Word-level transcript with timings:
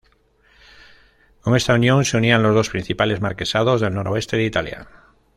Con 1.41 1.55
esta 1.55 1.75
unión 1.75 2.05
se 2.05 2.17
unían 2.17 2.41
los 2.41 2.55
dos 2.55 2.71
principales 2.71 3.21
marquesados 3.21 3.81
del 3.81 3.93
noroeste 3.93 4.35
de 4.35 4.45
Italia. 4.45 4.87